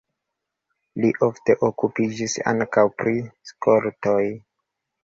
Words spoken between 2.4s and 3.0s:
ankaŭ